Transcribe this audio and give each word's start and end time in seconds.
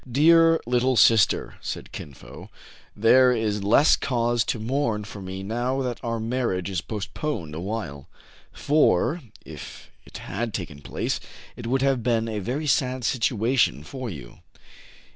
"Dear 0.21 0.59
little 0.65 0.95
sister,'* 0.95 1.57
said 1.61 1.91
Kin 1.91 2.15
Fo," 2.15 2.49
there 3.05 3.31
is 3.33 3.63
less 3.63 3.95
cause 3.95 4.43
to 4.45 4.57
mourn 4.57 5.03
for 5.03 5.21
me 5.21 5.43
now 5.43 5.83
that 5.83 6.03
our 6.03 6.19
marriage 6.19 6.71
is 6.71 6.81
postponed 6.81 7.53
a 7.53 7.59
while; 7.59 8.07
for, 8.51 9.21
if 9.45 9.91
it 10.03 10.17
had 10.17 10.55
taken 10.55 10.81
place, 10.81 11.19
it 11.55 11.67
would 11.67 11.83
have 11.83 12.01
been 12.01 12.27
a 12.27 12.65
sad 12.65 13.03
situation 13.03 13.83
for 13.83 14.09
you." 14.09 14.39